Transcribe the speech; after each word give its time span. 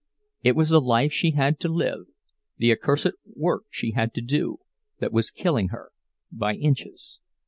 It 0.41 0.55
was 0.55 0.69
the 0.69 0.81
life 0.81 1.13
she 1.13 1.33
had 1.33 1.59
to 1.59 1.69
live, 1.69 2.07
the 2.57 2.71
accursed 2.71 3.11
work 3.35 3.65
she 3.69 3.91
had 3.91 4.15
to 4.15 4.21
do, 4.23 4.57
that 4.97 5.13
was 5.13 5.29
killing 5.29 5.67
her 5.67 5.91
by 6.31 6.55
inches. 6.55 7.19